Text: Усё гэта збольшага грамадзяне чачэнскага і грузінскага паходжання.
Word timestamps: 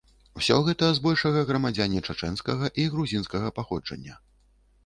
Усё 0.39 0.55
гэта 0.69 0.87
збольшага 0.99 1.43
грамадзяне 1.51 2.03
чачэнскага 2.07 2.73
і 2.85 2.87
грузінскага 2.95 3.55
паходжання. 3.59 4.19